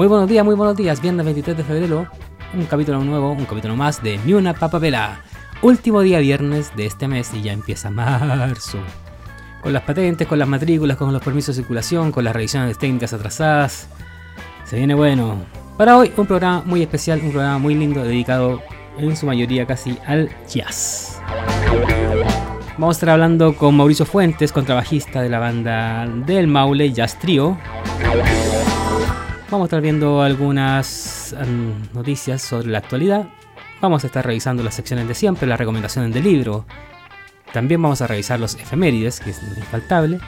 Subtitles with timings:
[0.00, 1.02] Muy buenos días, muy buenos días.
[1.02, 2.06] Viernes 23 de febrero,
[2.54, 4.54] un capítulo nuevo, un capítulo más de Ni una.
[5.60, 8.78] Último día viernes de este mes y ya empieza marzo.
[9.60, 13.12] Con las patentes, con las matrículas, con los permisos de circulación, con las revisiones técnicas
[13.12, 13.88] atrasadas.
[14.64, 15.36] Se viene bueno.
[15.76, 18.62] Para hoy un programa muy especial, un programa muy lindo dedicado
[18.96, 21.20] en su mayoría casi al jazz.
[22.78, 27.58] Vamos a estar hablando con Mauricio Fuentes, contrabajista de la banda del Maule Jazz Trio.
[29.50, 33.28] Vamos a estar viendo algunas um, noticias sobre la actualidad.
[33.80, 36.66] Vamos a estar revisando las secciones de siempre, las recomendaciones del libro.
[37.52, 40.20] También vamos a revisar los efemérides, que es infaltable,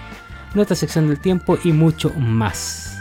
[0.55, 2.99] nuestra sección del tiempo y mucho más.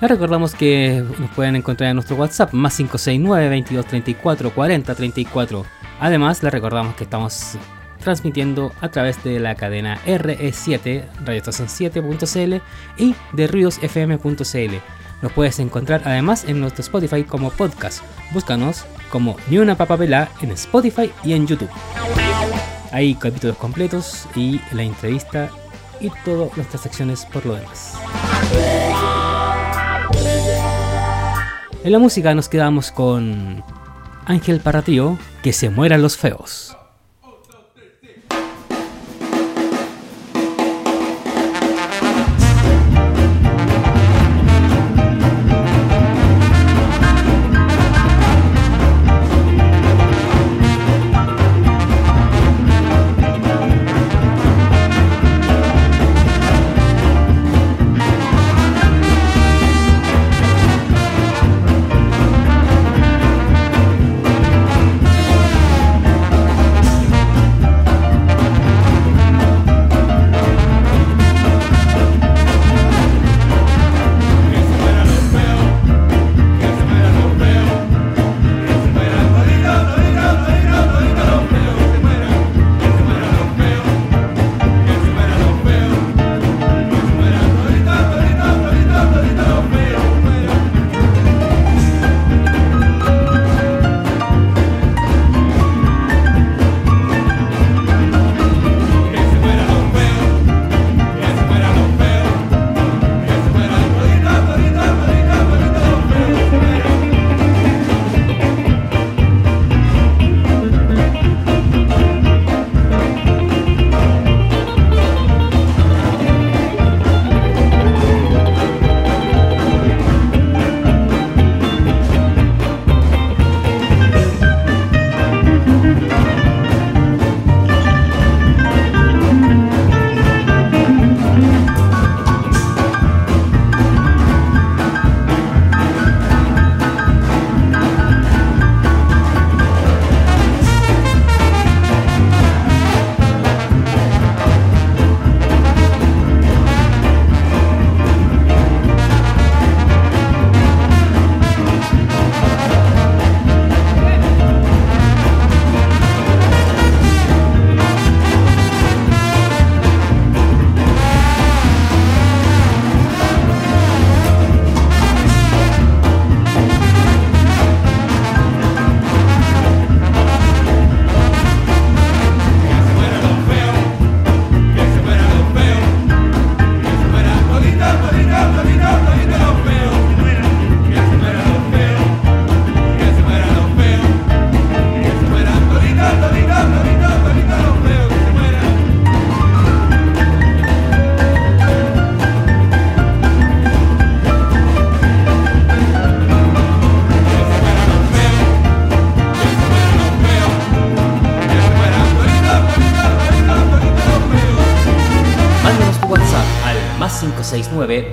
[0.00, 5.66] Les recordamos que nos pueden encontrar en nuestro WhatsApp más 569 22 34 40 34.
[5.98, 7.58] Además, les recordamos que estamos
[8.04, 12.62] transmitiendo a través de la cadena RE7, radioestación7.cl
[12.98, 14.74] y de ruidosfm.cl.
[15.22, 18.04] Nos puedes encontrar además en nuestro Spotify como podcast.
[18.32, 21.70] Búscanos como Ni una papapela en Spotify y en YouTube.
[22.92, 25.50] Hay capítulos completos y la entrevista
[25.98, 27.98] y todas nuestras secciones por lo demás.
[31.82, 33.62] En la música nos quedamos con
[34.26, 36.76] Ángel Parratío, que se mueran los feos.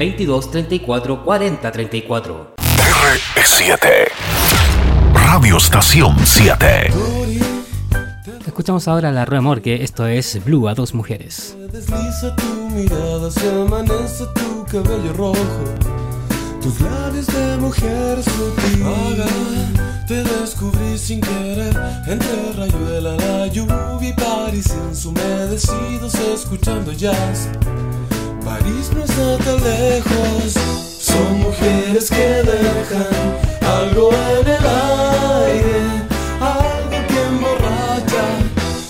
[0.01, 2.55] 22 34 40 34.
[3.35, 3.77] R7
[5.13, 6.91] Radio Estación 7
[8.47, 11.55] Escuchamos ahora la remorque, esto es Blue a dos mujeres.
[11.71, 15.35] Desliza tu mirada, se amanece tu cabello rojo.
[16.63, 18.83] Tus labios de mujer sutil.
[18.83, 19.27] Vaga,
[20.07, 21.79] te descubrí sin querer.
[22.07, 27.49] Entre rayuela, la lluvia y París ensumedecidos escuchando jazz.
[28.61, 30.53] París no está tan lejos.
[30.99, 33.17] Son mujeres que dejan
[33.79, 34.65] algo en el
[35.45, 35.81] aire,
[36.39, 38.25] algo que emborracha.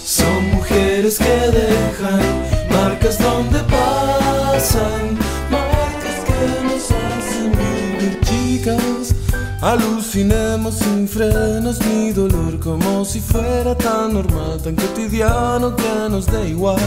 [0.03, 2.21] Son mujeres que dejan
[2.69, 5.17] marcas donde pasan,
[5.49, 8.19] marcas que nos hacen vivir.
[8.23, 9.15] Chicas,
[9.61, 16.45] alucinemos sin frenos ni dolor, como si fuera tan normal, tan cotidiano que nos da
[16.45, 16.79] igual.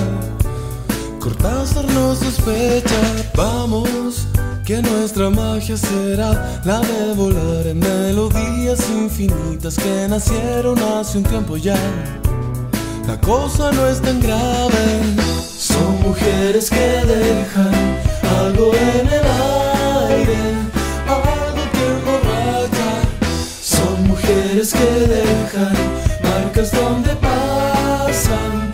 [1.24, 3.00] Cortázar nos sospecha,
[3.34, 4.28] vamos,
[4.62, 11.56] que nuestra magia será la de volar en melodías infinitas que nacieron hace un tiempo
[11.56, 11.78] ya.
[13.08, 15.00] La cosa no es tan grave,
[15.58, 17.72] son mujeres que dejan
[18.44, 19.26] algo en el
[20.10, 20.36] aire,
[21.08, 22.90] algo que emborracha.
[23.62, 25.74] Son mujeres que dejan
[26.22, 28.70] marcas donde pasan,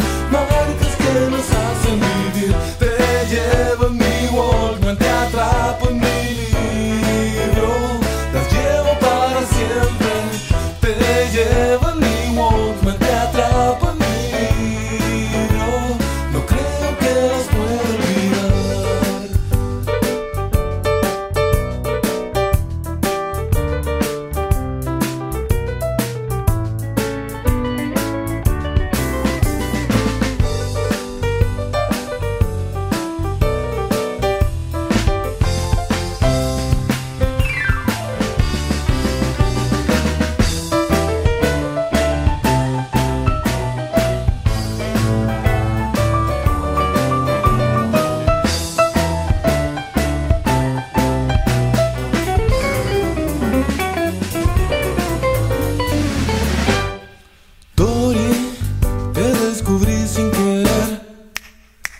[59.61, 61.01] descubrí sin querer.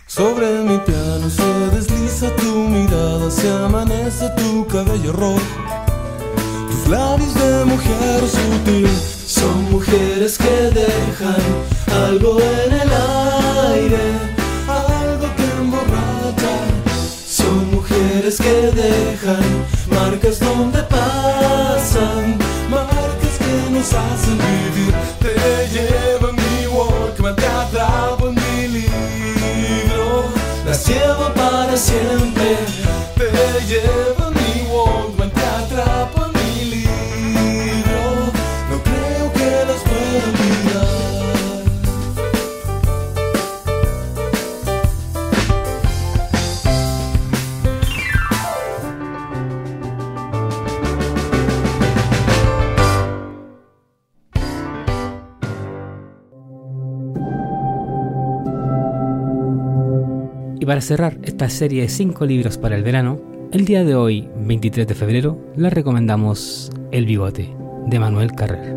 [0.07, 5.41] Sobre mi piano se desliza tu mirada, se amanece tu cabello rojo.
[6.71, 8.89] Tus labios de mujer sutil
[9.27, 11.45] son mujeres que dejan
[12.07, 12.91] algo en el
[13.75, 14.05] aire,
[14.67, 16.55] algo que emborracha.
[17.27, 19.45] Son mujeres que dejan
[19.91, 22.39] marcas donde pasan,
[22.71, 25.10] marcas que nos hacen vivir.
[31.77, 32.57] Siempre.
[33.17, 34.20] Te llevo
[60.81, 63.21] para cerrar esta serie de 5 libros para el verano,
[63.53, 67.55] el día de hoy, 23 de febrero, les recomendamos El bigote,
[67.85, 68.75] de Manuel Carrer.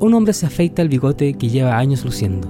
[0.00, 2.48] Un hombre se afeita el bigote que lleva años luciendo.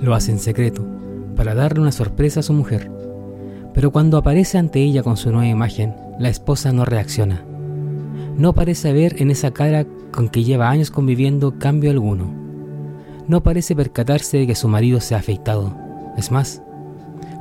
[0.00, 0.86] Lo hace en secreto,
[1.34, 2.88] para darle una sorpresa a su mujer.
[3.74, 7.44] Pero cuando aparece ante ella con su nueva imagen, la esposa no reacciona.
[8.36, 12.32] No parece ver en esa cara con que lleva años conviviendo cambio alguno.
[13.26, 15.89] No parece percatarse de que su marido se ha afeitado.
[16.16, 16.62] Es más,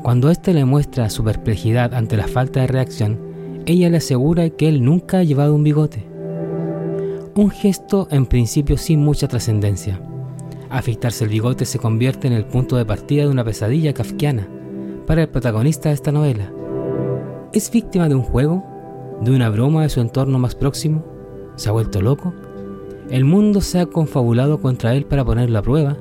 [0.01, 3.19] cuando éste le muestra su perplejidad ante la falta de reacción,
[3.65, 6.05] ella le asegura que él nunca ha llevado un bigote.
[7.35, 9.99] Un gesto en principio sin mucha trascendencia.
[10.69, 14.47] Afeitarse el bigote se convierte en el punto de partida de una pesadilla kafkiana
[15.05, 16.51] para el protagonista de esta novela.
[17.53, 18.63] ¿Es víctima de un juego?
[19.21, 21.03] ¿De una broma de su entorno más próximo?
[21.55, 22.33] ¿Se ha vuelto loco?
[23.09, 25.97] ¿El mundo se ha confabulado contra él para ponerlo a prueba?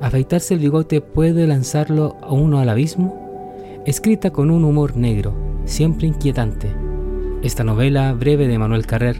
[0.00, 3.82] ¿Afeitarse el bigote puede lanzarlo a uno al abismo?
[3.86, 5.34] Escrita con un humor negro,
[5.64, 6.68] siempre inquietante.
[7.42, 9.16] Esta novela breve de Manuel Carrer,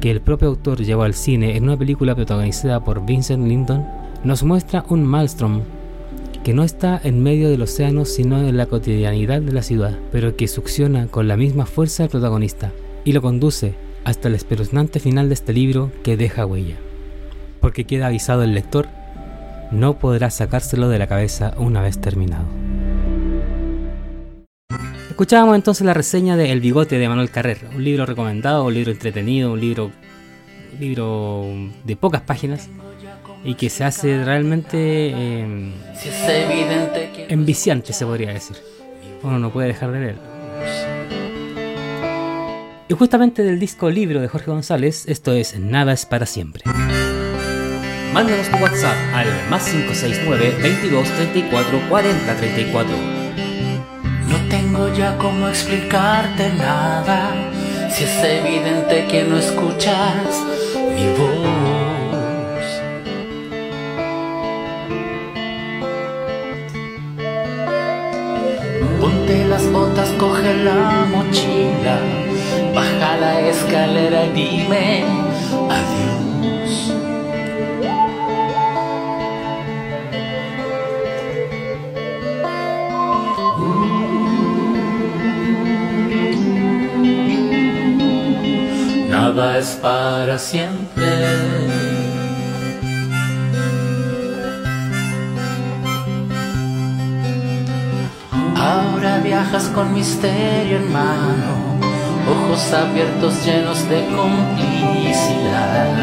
[0.00, 3.86] que el propio autor llevó al cine en una película protagonizada por Vincent Lindon,
[4.24, 5.62] nos muestra un maelstrom
[6.42, 10.36] que no está en medio del océano sino en la cotidianidad de la ciudad, pero
[10.36, 12.72] que succiona con la misma fuerza al protagonista
[13.04, 13.74] y lo conduce
[14.04, 16.76] hasta el espeluznante final de este libro que deja huella.
[17.60, 18.88] Porque queda avisado el lector,
[19.70, 22.46] no podrá sacárselo de la cabeza una vez terminado.
[25.08, 28.90] Escuchábamos entonces la reseña de El bigote de Manuel Carrer, un libro recomendado, un libro
[28.90, 29.90] entretenido, un libro,
[30.72, 31.44] un libro
[31.84, 32.70] de pocas páginas,
[33.44, 35.72] y que se hace realmente eh,
[37.28, 38.56] enviciante, se podría decir.
[39.22, 40.22] Uno no puede dejar de leerlo.
[42.88, 46.64] Y justamente del disco libro de Jorge González, esto es Nada es para siempre.
[48.12, 52.96] Mándanos tu WhatsApp al más 569 22 34 40 34.
[54.28, 57.30] No tengo ya cómo explicarte nada,
[57.88, 60.42] si es evidente que no escuchas
[60.92, 61.46] mi voz.
[69.00, 72.00] Ponte las botas, coge la mochila,
[72.74, 75.04] baja la escalera y dime
[75.68, 76.29] adiós.
[89.34, 91.06] Nada es para siempre.
[98.56, 101.52] Ahora viajas con misterio en mano,
[102.28, 105.96] ojos abiertos llenos de complicidad.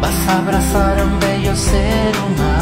[0.00, 2.59] Vas a abrazar a un bello ser humano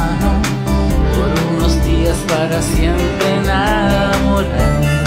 [2.27, 4.98] para siempre enamorar.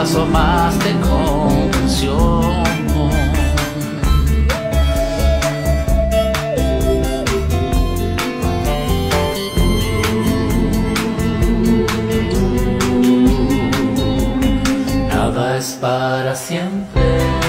[0.00, 2.40] Paso más de comprensión.
[15.08, 17.39] Nada es para siempre.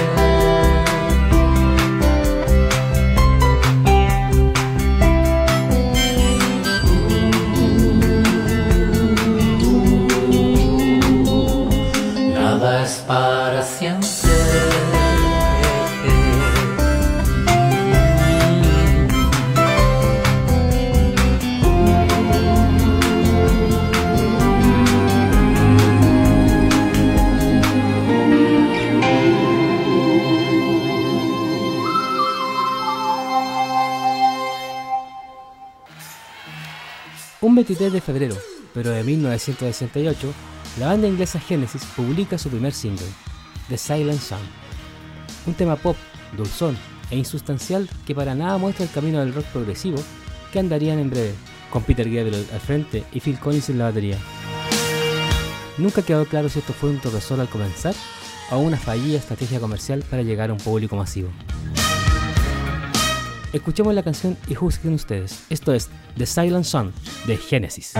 [37.62, 38.36] 23 de febrero,
[38.74, 40.34] pero de 1968,
[40.80, 43.06] la banda inglesa Genesis publica su primer single,
[43.68, 44.42] The Silent Song,
[45.46, 45.96] un tema pop,
[46.36, 46.76] dulzón
[47.12, 49.98] e insustancial que para nada muestra el camino del rock progresivo
[50.52, 51.34] que andarían en breve,
[51.70, 54.18] con Peter Gabriel al frente y Phil Collins en la batería.
[55.78, 57.94] Nunca quedó claro si esto fue un tropezón al comenzar
[58.50, 61.28] o una fallida estrategia comercial para llegar a un público masivo.
[63.52, 65.44] Escuchemos la canción y juzguen ustedes.
[65.50, 66.90] Esto es The Silent Song
[67.26, 67.92] de Genesis.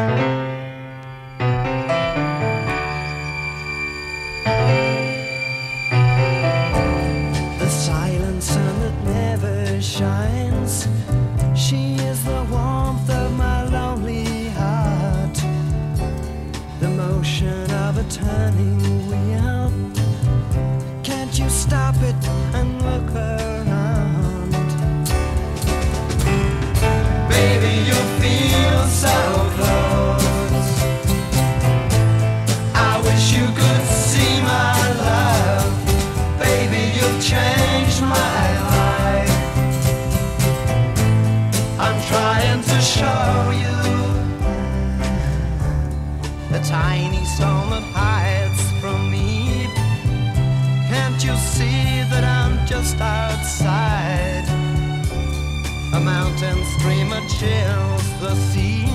[38.02, 39.36] my life.
[41.78, 43.76] I'm trying to show you
[46.52, 49.68] the tiny stone that hides from me.
[50.90, 54.44] Can't you see that I'm just outside?
[55.94, 58.86] A mountain stream that chills the sea.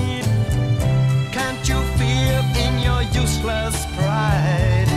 [1.32, 4.87] Can't you feel in your useless pride?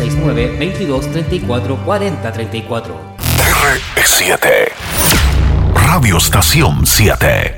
[0.00, 3.00] 669 22 34 40 34.
[3.86, 4.72] R7
[5.74, 7.54] Radio Estación 7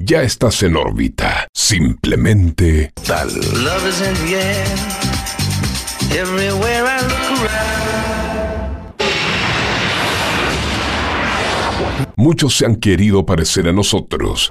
[0.00, 3.28] Ya estás en órbita, simplemente tal.
[3.28, 4.66] Love is in the air,
[6.10, 7.86] everywhere I look around.
[12.16, 14.50] Muchos se han querido parecer a nosotros.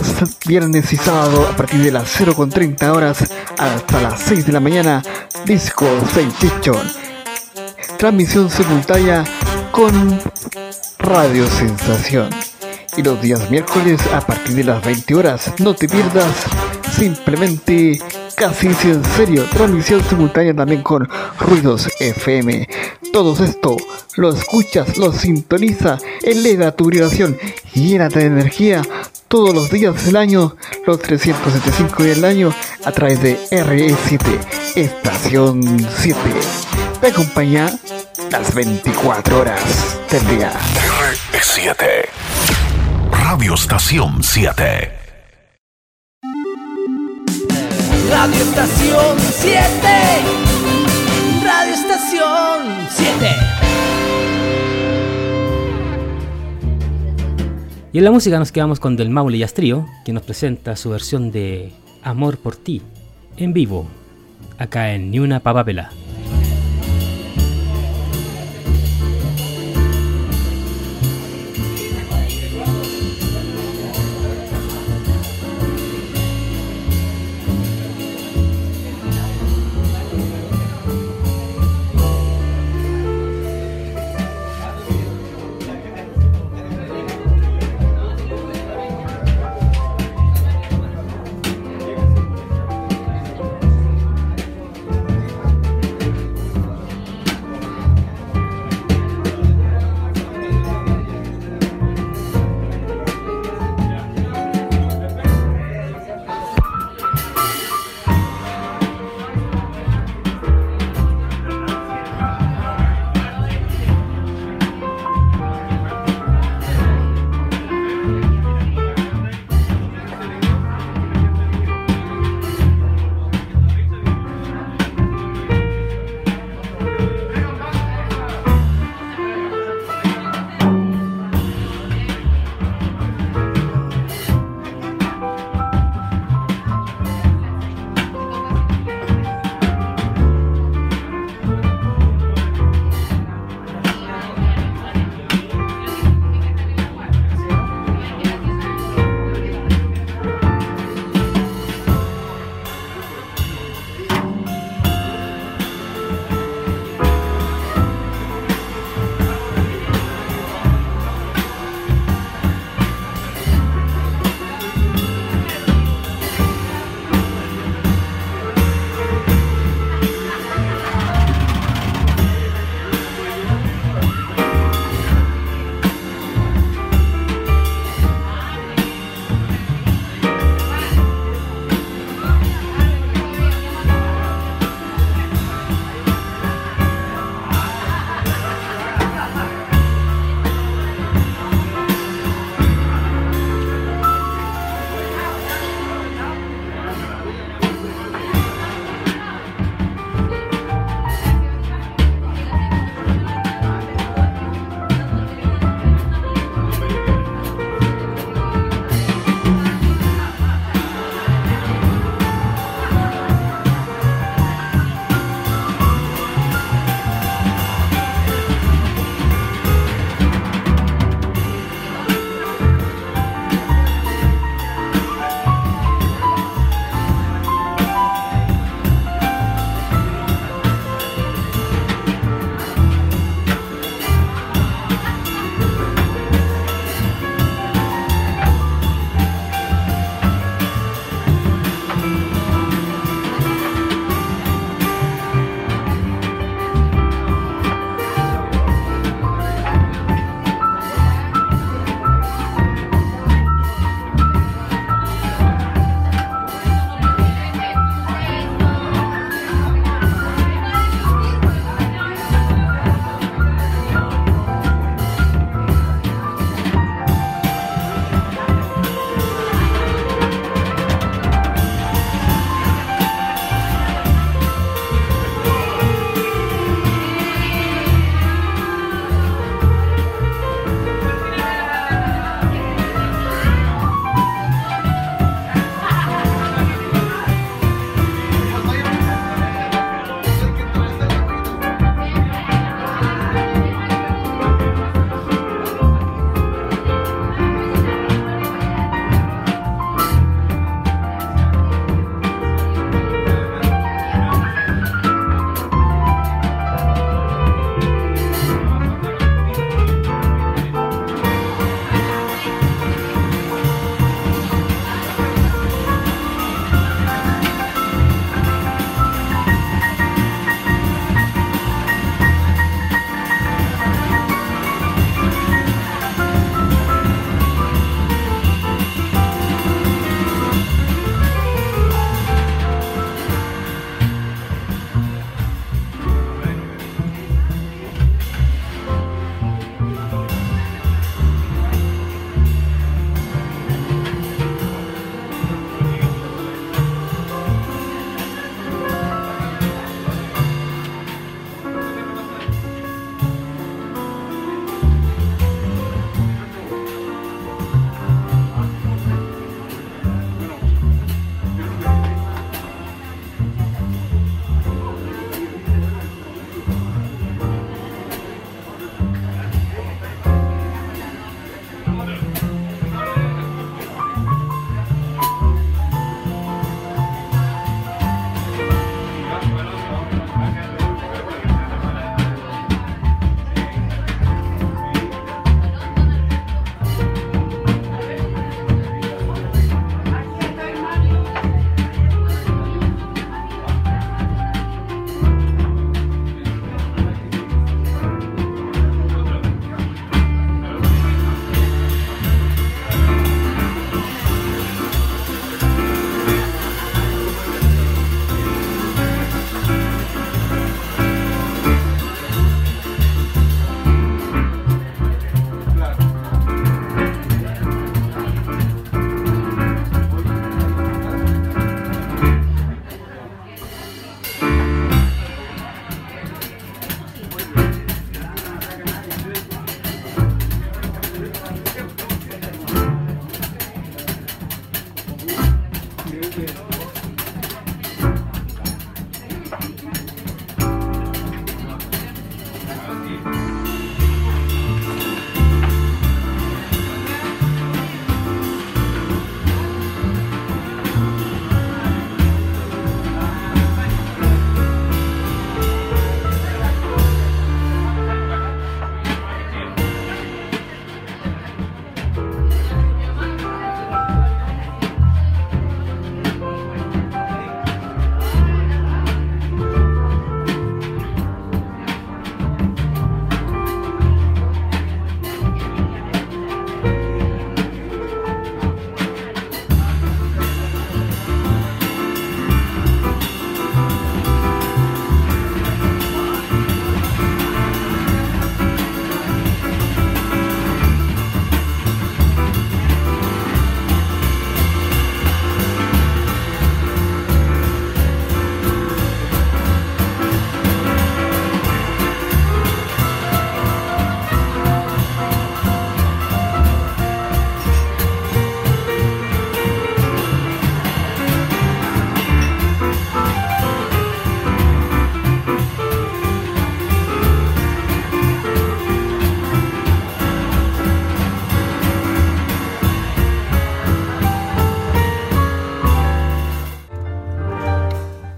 [0.46, 3.24] viernes y sábado, a partir de las 0.30 horas
[3.58, 5.02] hasta las 6 de la mañana,
[5.44, 6.78] Disco Sensation.
[7.98, 9.24] Transmisión simultánea
[9.70, 10.20] con
[10.98, 12.30] Radio Sensación.
[12.96, 16.34] Y los días miércoles a partir de las 20 horas, no te pierdas
[16.90, 18.00] simplemente
[18.36, 21.08] casi si en serio, transmisión simultánea también con
[21.38, 22.68] Ruidos FM.
[23.12, 23.76] Todo esto
[24.16, 27.36] lo escuchas, lo sintoniza, eleva tu vibración,
[27.74, 28.82] llénate de energía
[29.30, 32.52] todos los días del año, los 375 días del año,
[32.84, 35.62] a través de RE7, Estación
[35.98, 36.20] 7.
[37.00, 37.70] Te acompaña
[38.28, 39.62] las 24 horas
[40.10, 40.52] del día.
[41.32, 41.76] R7
[43.12, 44.98] Radio Estación 7
[48.10, 49.70] Radio Estación 7.
[51.44, 53.60] Radio Estación 7.
[57.92, 60.90] Y en la música nos quedamos con Del Maule y Astrío, que nos presenta su
[60.90, 61.72] versión de
[62.04, 62.82] Amor por ti,
[63.36, 63.88] en vivo,
[64.58, 65.90] acá en Ni una papapela.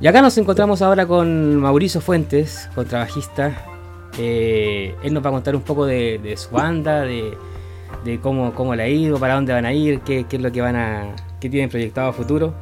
[0.02, 3.52] Y acá nos encontramos ahora con Mauricio Fuentes, contrabajista.
[4.18, 7.38] Eh, él nos va a contar un poco de, de su banda, de,
[8.04, 10.50] de cómo, cómo le ha ido, para dónde van a ir, qué, qué es lo
[10.50, 11.14] que van a.
[11.40, 12.52] qué tienen proyectado a futuro.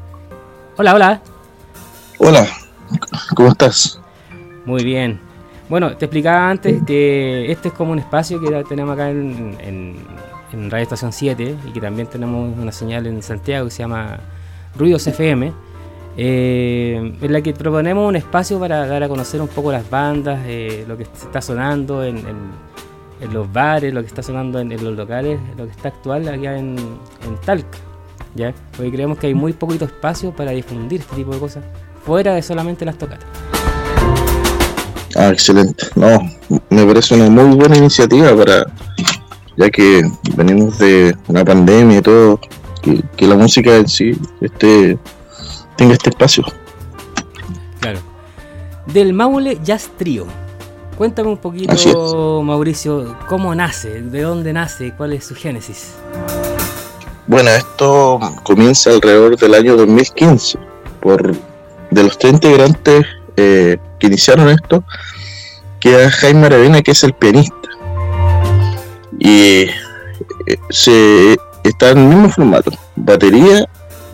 [0.77, 1.23] Hola, hola.
[2.19, 2.47] Hola,
[3.35, 3.99] ¿cómo estás?
[4.67, 5.19] Muy bien.
[5.71, 9.97] Bueno, te explicaba antes que este es como un espacio que tenemos acá en, en,
[10.53, 14.19] en Radio Estación 7 y que también tenemos una señal en Santiago que se llama
[14.77, 15.55] Ruidos FM,
[16.17, 20.41] eh, en la que proponemos un espacio para dar a conocer un poco las bandas,
[20.47, 22.23] eh, lo que está sonando en,
[23.33, 26.77] los bares, lo que está sonando en, los locales, lo que está actual allá en,
[27.45, 27.79] Talca.
[28.35, 28.53] ¿ya?
[28.77, 31.65] Porque creemos que hay muy poquito espacio para difundir este tipo de cosas,
[32.05, 33.27] fuera de solamente las tocatas.
[35.17, 35.87] Ah, excelente.
[35.97, 36.21] No,
[36.71, 38.67] me parece una muy buena iniciativa para,
[39.57, 40.03] ya que
[40.37, 42.41] venimos de una pandemia y todo,
[42.83, 44.99] que, que la música en sí este,
[45.81, 46.45] tenga este espacio.
[47.81, 48.01] Claro.
[48.93, 50.27] Del Maule Jazz Trio.
[50.99, 52.43] Cuéntame un poquito.
[52.43, 55.95] Mauricio, cómo nace, de dónde nace, cuál es su génesis.
[57.27, 60.59] Bueno, esto comienza alrededor del año 2015.
[61.01, 61.35] Por
[61.91, 63.07] de los tres integrantes
[63.39, 64.85] eh, que iniciaron esto,
[65.81, 67.55] queda Jaime Aravena, que es el pianista.
[69.19, 69.63] Y
[70.47, 73.67] eh, se está en el mismo formato: batería,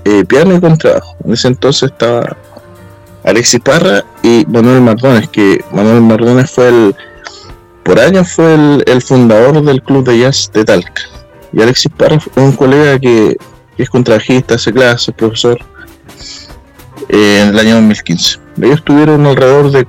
[0.07, 1.17] eh, piano y contrabajo.
[1.25, 2.37] En ese entonces estaba
[3.25, 6.95] Alexis Parra y Manuel Mardones, que Manuel Mardones fue el,
[7.83, 8.55] por años fue
[8.87, 11.03] el, fundador del club de jazz de Talca.
[11.53, 13.37] Y Alexis Parra fue un colega que,
[13.77, 15.59] es contrabajista, hace clases, profesor,
[17.09, 18.39] eh, en el año 2015.
[18.63, 19.89] Ellos estuvieron alrededor de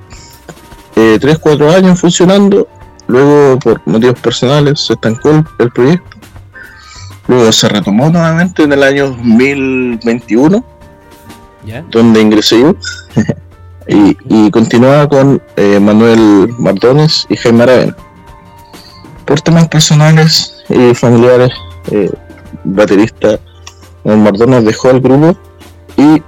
[0.95, 2.67] 3-4 años funcionando,
[3.05, 6.16] luego por motivos personales se estancó el proyecto,
[7.27, 10.63] luego se retomó nuevamente en el año 2021,
[11.65, 11.85] ¿Ya?
[11.89, 12.75] donde ingresé yo,
[13.87, 17.95] y, y continuaba con eh, Manuel Mardones y Jaime Aravena.
[19.25, 21.51] Por temas personales y familiares,
[21.91, 22.09] eh,
[22.63, 23.39] baterista
[24.03, 25.37] Manuel Mardones dejó el grupo
[25.97, 26.21] y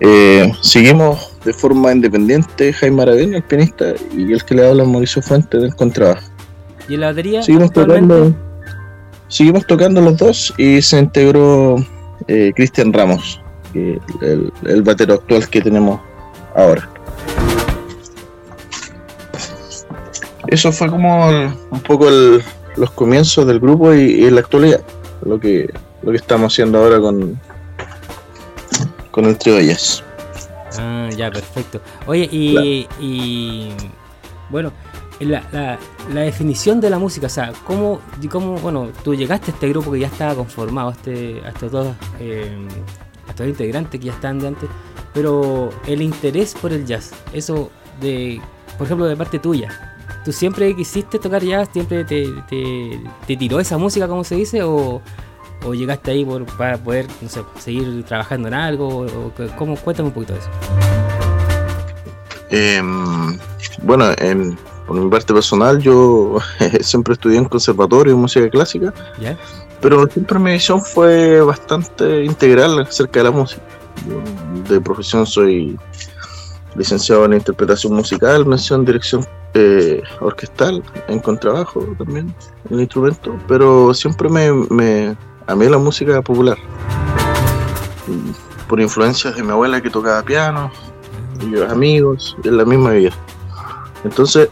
[0.00, 5.22] eh, seguimos de forma independiente Jaime Aravena, el pianista, y el que le habla Mauricio
[5.22, 6.22] Fuentes del contrabajo.
[6.88, 7.42] ¿Y la batería?
[7.42, 8.34] Seguimos tocando,
[9.32, 11.76] seguimos tocando los dos y se integró
[12.28, 13.40] eh, Cristian Ramos,
[13.72, 15.98] el, el batero actual que tenemos
[16.54, 16.88] ahora.
[20.48, 22.42] Eso fue como el- un poco el-
[22.76, 24.82] los comienzos del grupo y, y la actualidad,
[25.24, 27.40] lo que, lo que estamos haciendo ahora con,
[29.10, 30.02] con el trío de jazz.
[30.78, 31.80] Ah, ya, perfecto.
[32.06, 33.72] Oye, y, y
[34.50, 34.72] bueno,
[35.24, 35.78] la, la,
[36.12, 39.92] la definición de la música, o sea, ¿cómo, cómo, bueno, tú llegaste a este grupo
[39.92, 41.88] que ya estaba conformado, a, este, estos dos,
[42.20, 42.50] eh,
[43.26, 44.68] a estos integrantes que ya estaban de antes,
[45.14, 48.40] pero el interés por el jazz, eso de,
[48.78, 53.60] por ejemplo, de parte tuya, ¿tú siempre quisiste tocar jazz, siempre te, te, te tiró
[53.60, 55.02] esa música, como se dice, o,
[55.64, 60.08] o llegaste ahí por, para poder, no sé, seguir trabajando en algo, o, cómo, cuéntame
[60.08, 60.48] un poquito de eso.
[62.50, 63.38] Em,
[63.82, 64.58] bueno, en-
[64.92, 66.36] por mi parte personal, yo
[66.82, 69.38] siempre estudié en conservatorio música clásica, ¿Ya?
[69.80, 73.62] pero siempre mi visión fue bastante integral acerca de la música.
[74.06, 74.20] Yo
[74.68, 75.78] de profesión soy
[76.76, 82.34] licenciado en interpretación musical, mención en dirección eh, orquestal, en contrabajo también,
[82.68, 86.58] en instrumento, pero siempre me, me amé la música popular.
[88.68, 90.70] Por influencias de mi abuela que tocaba piano,
[91.40, 93.12] y los amigos, en la misma vida.
[94.04, 94.48] Entonces,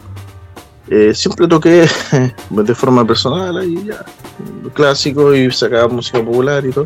[0.91, 1.87] eh, siempre toqué
[2.49, 4.03] de forma personal ahí ya,
[4.73, 6.85] clásico y sacaba música popular y todo.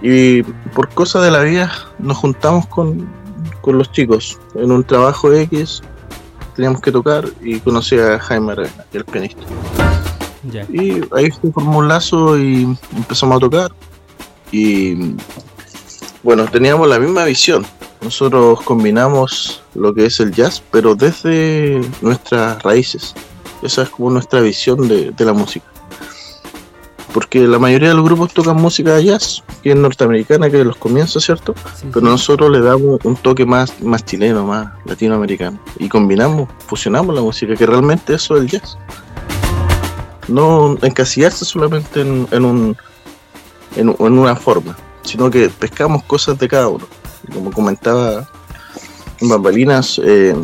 [0.00, 0.42] Y
[0.74, 3.06] por cosas de la vida nos juntamos con,
[3.60, 5.82] con los chicos en un trabajo X,
[6.54, 9.42] teníamos que tocar y conocí a Jaime Arena, el pianista.
[10.70, 13.72] Y ahí se formó un lazo y empezamos a tocar.
[14.52, 15.16] Y
[16.22, 17.66] bueno, teníamos la misma visión.
[18.02, 23.14] Nosotros combinamos lo que es el jazz, pero desde nuestras raíces.
[23.62, 25.66] Esa es como nuestra visión de, de la música.
[27.12, 30.64] Porque la mayoría de los grupos tocan música de jazz, que es norteamericana, que de
[30.66, 31.54] los comienzos, ¿cierto?
[31.74, 32.12] Sí, Pero sí.
[32.12, 35.58] nosotros le damos un toque más, más chileno, más latinoamericano.
[35.78, 38.76] Y combinamos, fusionamos la música, que realmente eso es el jazz.
[40.28, 42.76] No encasillarse solamente en, en un,
[43.76, 46.84] en, un- en una forma, sino que pescamos cosas de cada uno.
[47.32, 48.28] Como comentaba
[49.20, 50.34] en Bambalinas, eh,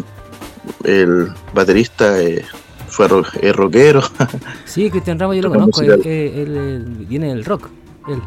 [0.85, 2.45] el baterista eh,
[2.89, 4.03] fue ro- eh, rockero,
[4.65, 7.69] Sí, Cristian Ramos yo lo conozco, él, él- él, viene del rock.
[8.09, 8.21] Él.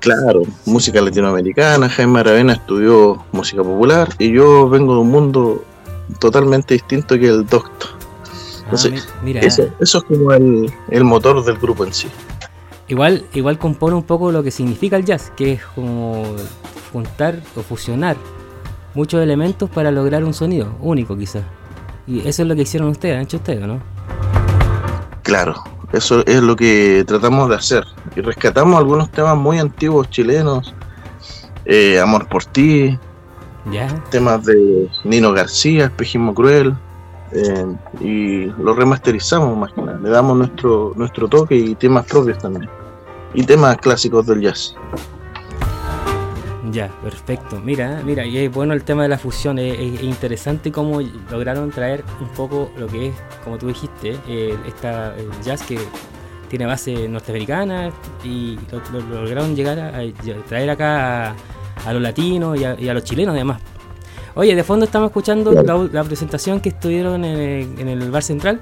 [0.00, 5.64] Claro, música latinoamericana, Jaime Aravena estudió música popular y yo vengo de un mundo
[6.18, 7.90] totalmente distinto que el doctor.
[8.64, 12.08] Entonces, Ah, mi- mira, eso, eso es como el, el motor del grupo en sí.
[12.88, 16.24] igual, igual compone un poco lo que significa el jazz, que es como
[16.92, 18.16] juntar o fusionar
[18.94, 21.42] muchos elementos para lograr un sonido único quizás.
[22.06, 23.80] Y eso es lo que hicieron ustedes, han hecho ustedes, ¿no?
[25.22, 25.54] Claro,
[25.92, 27.84] eso es lo que tratamos de hacer.
[28.16, 30.74] Y rescatamos algunos temas muy antiguos chilenos,
[31.64, 32.98] eh, Amor por ti,
[33.70, 33.86] Ya.
[34.10, 36.74] temas de Nino García, Espejismo Cruel,
[37.32, 37.66] eh,
[38.00, 39.98] y lo remasterizamos más que nada.
[40.02, 42.68] Le damos nuestro, nuestro toque y temas propios también.
[43.32, 44.74] Y temas clásicos del jazz.
[46.70, 47.60] Ya, perfecto.
[47.60, 51.00] Mira, mira, y es bueno el tema de la fusión, es, es- es interesante cómo
[51.30, 55.76] lograron traer un poco lo que es, como tú dijiste, eh, esta el jazz que
[56.48, 57.90] tiene base norteamericana
[58.22, 60.12] y lo, lo- lo lograron llegar a, a
[60.46, 61.34] traer acá a,
[61.86, 63.60] a los latinos y a, y a los chilenos además.
[64.34, 68.22] Oye, de fondo estamos escuchando la, la presentación que estuvieron en el, en el Bar
[68.22, 68.60] Central,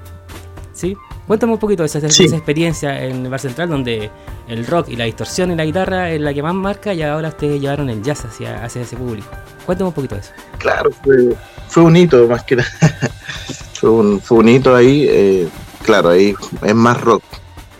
[0.81, 0.97] ¿sí?
[1.27, 2.25] Cuéntame un poquito de esa, Sí.
[2.25, 4.11] esa experiencia en el Bar Central donde
[4.49, 7.29] el rock y la distorsión y la guitarra es la que más marca y ahora
[7.29, 9.29] ustedes llevaron el jazz hacia, hacia ese público.
[9.66, 10.33] Cuéntame un poquito de eso.
[10.59, 11.35] Claro, fue,
[11.69, 12.71] fue un hito más que nada.
[13.75, 15.07] fue, un, fue un hito ahí.
[15.09, 15.49] eh,
[15.85, 17.23] claro, ahí es más rock.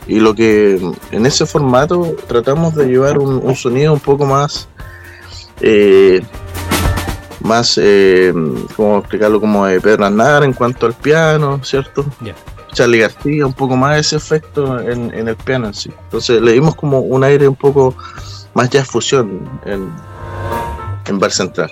[0.07, 0.79] Y lo que
[1.11, 4.67] en ese formato tratamos de llevar un, un sonido un poco más.
[5.61, 6.21] eh,
[7.43, 8.31] más, eh,
[8.75, 9.39] ¿cómo explicarlo?
[9.41, 12.05] Como de Pedro Aznar en cuanto al piano, ¿cierto?
[12.21, 12.35] Ya.
[12.73, 15.91] Charlie García, un poco más ese efecto en, el piano en sí.
[16.05, 17.95] Entonces le dimos como un aire un poco
[18.53, 19.91] más jazz fusión en,
[21.19, 21.69] Bar Central.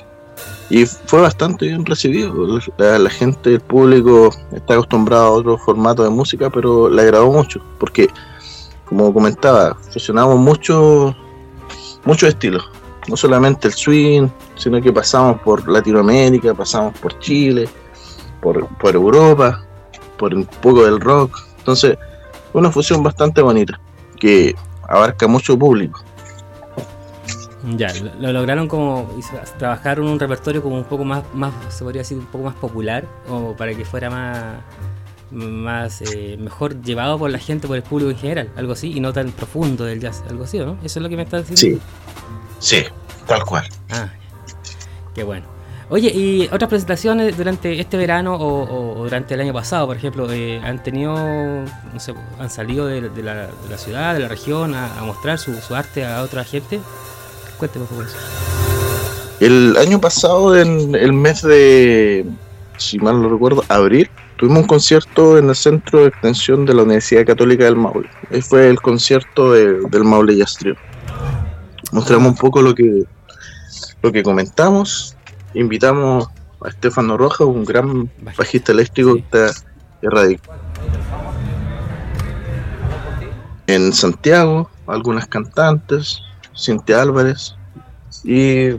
[0.69, 2.33] Y fue bastante bien recibido.
[2.77, 7.61] La, gente, el público está acostumbrado a otro formato de música, pero le agradó mucho,
[7.79, 8.09] porque
[8.85, 11.15] como comentaba, fusionamos muchos
[12.03, 12.69] muchos estilos.
[13.07, 17.69] No solamente el swing, sino que pasamos por Latinoamérica, pasamos por Chile,
[18.41, 19.63] por Europa,
[20.19, 21.39] por un poco del rock.
[21.57, 21.97] Entonces,
[22.53, 23.79] una fusión bastante bonita,
[24.19, 24.55] que
[24.87, 26.03] abarca mucho público.
[27.75, 29.09] Ya, lo, lo lograron como
[29.57, 33.05] trabajaron un repertorio como un poco más, más, se podría decir, un poco más popular,
[33.27, 34.55] o para que fuera más,
[35.31, 38.99] más eh, mejor llevado por la gente, por el público en general, algo así, y
[38.99, 40.77] no tan profundo del jazz, algo así, ¿o ¿no?
[40.83, 41.83] Eso es lo que me estás diciendo.
[42.59, 42.85] Sí, sí,
[43.27, 43.67] tal cual.
[43.89, 44.09] Ah,
[45.13, 45.58] qué bueno.
[45.91, 50.61] Oye, ¿y otras presentaciones durante este verano o, durante el año pasado, por ejemplo, eh,
[50.63, 55.57] han tenido, no sé, han salido de, la, ciudad, de la región, a, mostrar su,
[55.73, 56.79] arte a otra gente?
[57.57, 58.15] Cuénteme un poco eso.
[59.39, 62.23] El año pasado, en el mes de,
[62.77, 64.07] si mal no recuerdo, abril,
[64.37, 68.07] tuvimos un concierto en el centro de extensión de la Universidad Católica del Maule.
[68.29, 70.75] Ese fue el concierto de- del Maule Jazz Trio.
[71.93, 73.05] Mostramos un poco lo que,
[74.03, 75.15] lo que comentamos.
[75.53, 76.27] Invitamos
[76.63, 79.51] a Estefano Rojas, un gran bajista eléctrico que está
[80.01, 80.69] erradicado
[83.69, 86.21] en Santiago, algunas cantantes,
[86.57, 87.55] Cintia Álvarez,
[88.23, 88.69] y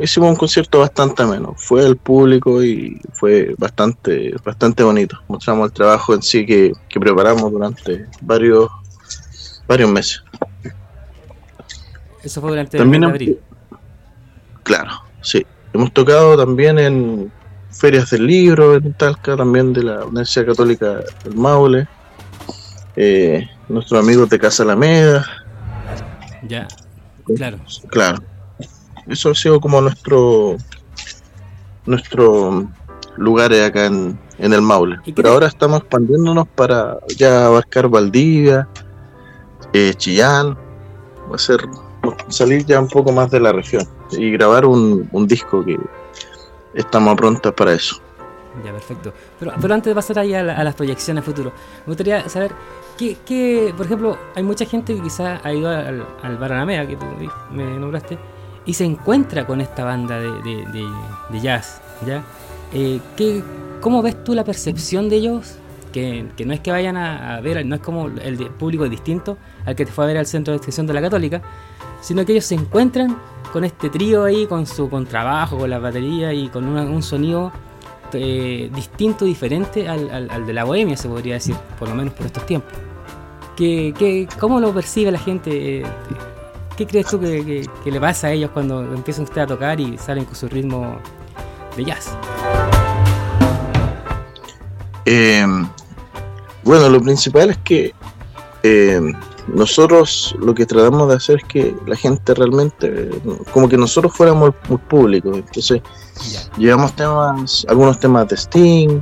[0.00, 1.54] hicimos un concierto bastante ameno.
[1.56, 5.18] Fue el público y fue bastante, bastante bonito.
[5.26, 8.70] Mostramos el trabajo en sí que, que preparamos durante varios,
[9.66, 10.22] varios meses.
[12.22, 13.40] Eso fue durante También el mes de abril.
[14.62, 15.44] Claro, sí.
[15.76, 17.30] Hemos tocado también en
[17.70, 21.86] ferias del libro en Talca, también de la Universidad Católica del Maule.
[22.96, 25.26] Eh, nuestros amigos de Casa Alameda,
[26.48, 26.66] Ya,
[27.36, 27.58] claro.
[27.90, 28.22] Claro.
[29.06, 30.56] Eso ha sido como nuestro
[31.84, 32.66] nuestro
[33.18, 34.96] lugares acá en, en el Maule.
[35.04, 38.66] ¿Y qué Pero ahora estamos expandiéndonos para ya abarcar Valdivia,
[39.74, 40.56] eh, Chillán,
[41.30, 41.60] va a ser
[42.28, 45.78] salir ya un poco más de la región y grabar un, un disco que
[46.74, 47.96] estamos prontos para eso.
[48.64, 49.12] Ya, perfecto.
[49.38, 51.52] Pero, pero antes de pasar ahí a, la- a las proyecciones futuras,
[51.84, 52.52] me gustaría saber
[52.96, 56.86] qué, qué, por ejemplo, hay mucha gente que quizás ha ido al, al Bar Alameda,
[56.86, 57.04] que tú
[57.52, 58.18] me nombraste,
[58.64, 60.86] y se encuentra con esta banda de-
[61.30, 62.22] de jazz, ¿ya?
[62.72, 63.42] Eh, ¿qué-
[63.82, 65.56] ¿Cómo ves tú la percepción de ellos?
[65.92, 69.38] Que, que no es que vayan a, a ver, no es como el público distinto
[69.64, 71.40] al que te fue a ver al centro de extensión de la Católica,
[72.02, 73.16] sino que ellos se encuentran
[73.52, 77.50] con este trío ahí, con su contrabajo, con la batería y con una- un sonido
[78.12, 82.12] eh, distinto, diferente al, al- al de la bohemia, se podría decir, por lo menos
[82.14, 82.72] por estos tiempos.
[83.56, 85.82] ¿Qué, qué, ¿Cómo lo percibe la gente?
[86.76, 89.80] ¿Qué crees tú que, que- que le pasa a ellos cuando empiezan ustedes a tocar
[89.80, 90.98] y salen con su ritmo
[91.76, 92.16] de jazz?
[95.06, 95.46] Eh,
[96.64, 97.94] bueno, lo principal es que
[98.62, 99.00] eh,
[99.46, 103.10] nosotros lo que tratamos de hacer es que la gente realmente,
[103.52, 105.32] como que nosotros fuéramos el, el público.
[105.34, 105.80] Entonces,
[106.58, 109.00] llevamos temas, algunos temas de Sting,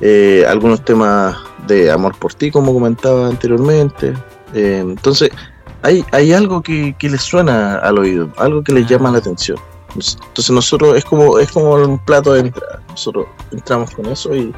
[0.00, 4.14] eh, algunos temas de Amor por ti, como comentaba anteriormente.
[4.54, 5.30] Eh, entonces,
[5.82, 8.88] hay, hay algo que, que les suena al oído, algo que les Ah.
[8.90, 9.58] llama la atención.
[9.94, 12.82] Entonces nosotros es como es como un plato de entrada.
[12.88, 14.52] Nosotros entramos con eso y,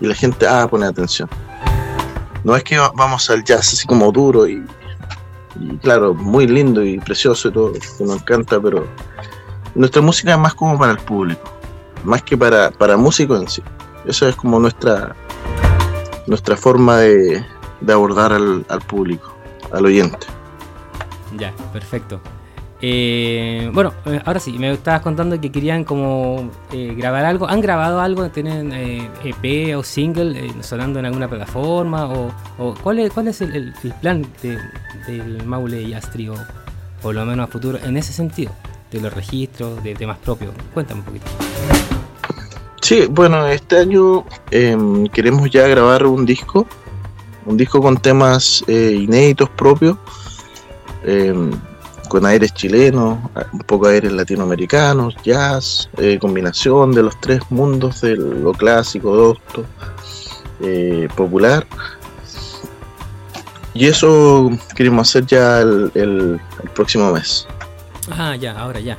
[0.00, 1.28] y la gente ah, pone atención.
[2.44, 4.64] No es que va- vamos al jazz así como duro y,
[5.60, 8.86] y claro, muy lindo y precioso y todo, que nos encanta, pero
[9.74, 11.50] nuestra música es más como para el público,
[12.04, 13.62] más que para, para músicos en sí.
[14.06, 15.14] Esa es como nuestra
[16.26, 17.44] nuestra forma de,
[17.80, 19.34] de abordar al, al público,
[19.72, 20.26] al oyente.
[21.38, 22.20] Ya, perfecto.
[22.80, 27.48] Eh, bueno, eh, ahora sí, me estabas contando que querían como eh, grabar algo.
[27.48, 28.28] ¿Han grabado algo?
[28.30, 32.06] ¿Tienen eh, EP o single sonando en alguna plataforma?
[32.06, 34.58] ¿O, o cuál es, cuál es el, plan de-
[35.08, 36.34] del Maule Jazz Trio?
[37.02, 38.52] Por lo menos a futuro, en ese sentido,
[38.90, 40.52] de los registros, de temas propios.
[40.74, 41.26] Cuéntame un poquito.
[42.80, 46.66] Sí, bueno, este año em, queremos ya grabar un disco,
[47.44, 49.96] un disco con temas inéditos propios,
[51.04, 51.50] em,
[52.08, 53.18] con aires chilenos,
[53.52, 59.64] un poco aires latinoamericanos, jazz, eh, combinación de los tres mundos de lo clásico, docto,
[60.60, 61.66] eh, popular.
[63.74, 67.46] Y eso queremos hacer ya el, el- el próximo mes.
[68.10, 68.96] Ah, ya, ahora ya.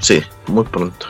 [0.00, 1.06] Sí, muy pronto.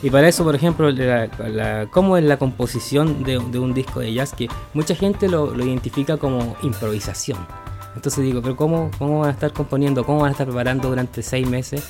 [0.00, 3.98] Y para eso, por ejemplo, la- la- ¿cómo es la composición de, de un disco
[3.98, 4.32] de jazz?
[4.32, 7.38] Que mucha gente lo, lo identifica como improvisación.
[7.98, 11.20] Entonces digo, pero ¿cómo, ¿cómo van a estar componiendo, cómo van a estar preparando durante
[11.20, 11.82] seis meses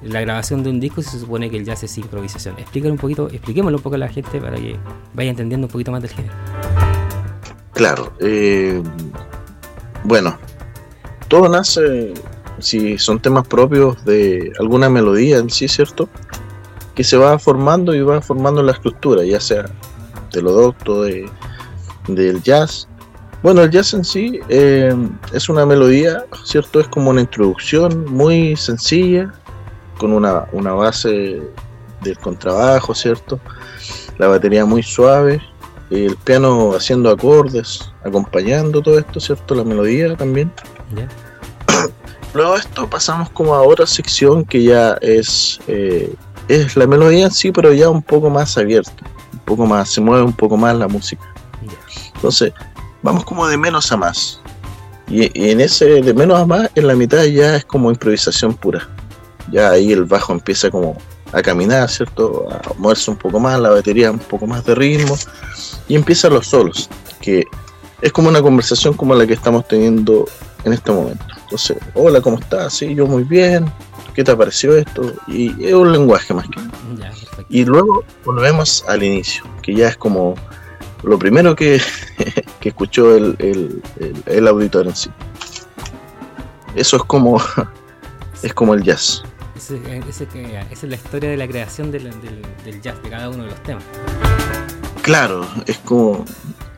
[0.00, 2.56] la grabación de un disco si se supone que el jazz es improvisación?
[2.56, 4.76] Explícalo un poquito, expliquémoslo un poco a la gente para que
[5.12, 6.32] vaya entendiendo un poquito más del género.
[7.72, 8.80] Claro, eh,
[10.04, 10.38] bueno,
[11.26, 12.14] todo nace,
[12.60, 16.08] si son temas propios de alguna melodía en sí, ¿cierto?
[16.94, 19.64] Que se va formando y va formando la estructura, ya sea
[20.32, 21.28] de lo docto, de,
[22.06, 22.88] del jazz.
[23.42, 24.94] Bueno, el jazz en sí eh,
[25.32, 26.80] es una melodía, ¿cierto?
[26.80, 29.32] Es como una introducción muy sencilla,
[29.98, 31.40] con una, una base
[32.02, 33.38] del contrabajo, ¿cierto?
[34.18, 35.40] La batería muy suave,
[35.90, 39.54] el piano haciendo acordes, acompañando todo esto, ¿cierto?
[39.54, 40.50] La melodía también.
[42.34, 46.14] Luego de esto pasamos como a otra sección que ya es, eh,
[46.48, 50.00] es la melodía en sí, pero ya un poco más abierta, un poco más, se
[50.00, 51.22] mueve un poco más la música.
[52.14, 52.52] Entonces,
[53.02, 54.40] vamos como de menos a más.
[55.08, 58.54] Y, y en ese de menos a más, en la mitad ya es como improvisación
[58.54, 58.88] pura.
[59.50, 60.96] Ya ahí el bajo empieza como
[61.32, 62.48] a caminar, ¿cierto?
[62.50, 65.16] A moverse un poco más, la batería un poco más de ritmo.
[65.88, 66.88] Y empiezan los solos,
[67.20, 67.44] que
[68.00, 70.26] es como una conversación como la que estamos teniendo
[70.64, 71.24] en este momento.
[71.42, 72.74] Entonces, hola, ¿cómo estás?
[72.74, 73.70] Sí, yo muy bien.
[74.14, 75.12] ¿Qué te pareció esto?
[75.28, 76.72] Y es un lenguaje más que nada.
[76.98, 77.12] Ya.
[77.48, 80.34] Y luego volvemos al inicio, que ya es como
[81.02, 81.80] lo primero que,
[82.66, 85.08] que escuchó el, el, el- el auditor en sí.
[86.74, 87.40] Eso es como,
[88.42, 89.22] es como el jazz.
[89.56, 89.74] Esa
[90.72, 93.62] es la historia de la creación del, del- del jazz, de cada uno de los
[93.62, 93.84] temas.
[95.02, 96.24] Claro, es como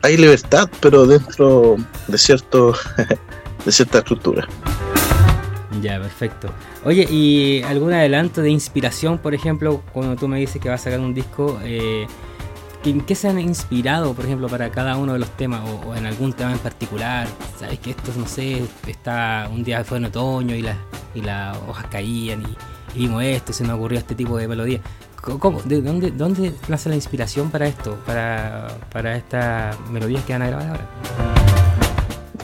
[0.03, 1.77] hay libertad, pero dentro
[2.07, 2.75] de cierto
[3.65, 4.47] de cierta estructura.
[5.81, 6.49] Ya, perfecto.
[6.85, 10.83] Oye, ¿y algún adelanto de inspiración, por ejemplo, cuando tú me dices que vas a
[10.85, 11.59] sacar un disco?
[11.63, 12.05] Eh,
[12.85, 16.05] ¿En qué se han inspirado, por ejemplo, para cada uno de los temas o, en
[16.05, 17.27] algún tema en particular?
[17.59, 20.77] Sabes que esto, no sé, está un día fue en otoño y las
[21.13, 22.55] y las hojas caían y,
[22.97, 24.79] y vimos esto, se me ocurrió este tipo de melodía.
[25.21, 25.61] Co- ¿Cómo?
[25.63, 30.47] ¿De dónde, dónde nace la inspiración para esto, para, para estas melodías que van a
[30.47, 30.89] grabar ahora?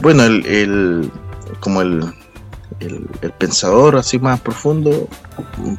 [0.02, 1.10] Bueno, el, el
[1.60, 2.04] como el,
[2.80, 5.08] el, el pensador así más profundo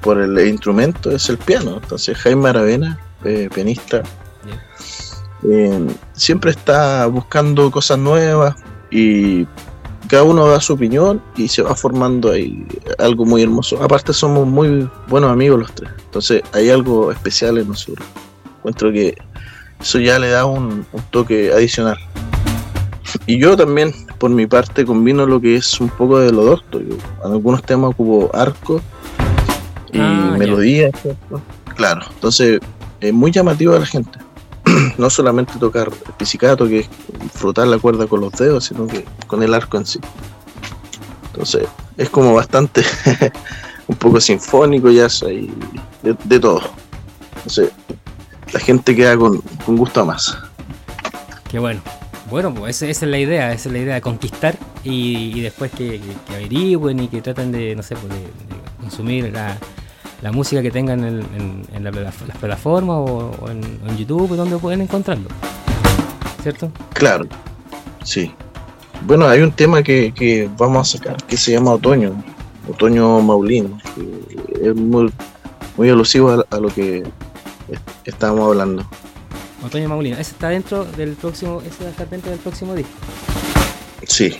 [0.02, 1.80] por el instrumento es el piano.
[1.82, 4.02] Entonces Jaime Aravena, eh, pianista,
[5.44, 8.56] eh, siempre está buscando cosas nuevas
[8.90, 9.46] y
[10.08, 12.66] cada uno da su opinión y se va formando ahí
[12.98, 13.82] algo muy hermoso.
[13.84, 18.08] Aparte somos muy buenos amigos los tres, entonces hay algo especial en nosotros.
[18.58, 19.18] Encuentro que
[19.80, 21.98] eso ya le da un, un toque adicional.
[23.26, 26.80] Y yo también, por mi parte, combino lo que es un poco de lo docto.
[26.80, 28.82] Yo, en algunos temas ocupo arco
[29.92, 31.42] y Ah, melodía, ¿cierto?
[31.76, 32.60] Claro, entonces
[33.00, 34.20] es muy llamativo a la gente.
[34.98, 36.90] no solamente tocar pizzicato, que es
[37.34, 40.00] frotar la cuerda con los dedos, sino que con el arco en sí.
[41.28, 42.84] Entonces, es como bastante,
[43.88, 45.52] un poco sinfónico ya, y
[46.04, 46.62] de, de todo.
[47.38, 47.72] Entonces,
[48.52, 50.38] la gente queda con, con gusto a más.
[51.50, 51.82] Qué bueno.
[52.30, 57.00] Bueno, pues esa, es la idea, esa es la idea, conquistar y, después que, averigüen
[57.00, 58.20] y que traten de, no sé, pues, de
[58.82, 59.58] consumir la,
[60.22, 64.58] la música que tengan en, en- en la las plataformas o, o en, YouTube, donde
[64.58, 65.28] pueden encontrarlo.
[66.44, 66.72] ¿Cierto?
[66.94, 67.26] Claro,
[68.04, 68.32] sí.
[69.02, 72.14] Bueno, hay un tema que, que vamos a sacar que se llama Otoño,
[72.70, 75.12] Otoño Maulino, que es muy,
[75.78, 77.00] muy alusivo a, a lo que
[77.70, 78.86] es- estábamos hablando.
[79.66, 80.16] Otoño Maulino.
[80.18, 82.92] Ese está dentro del próximo, ese va a estar dentro del próximo disco.
[84.08, 84.36] Sí,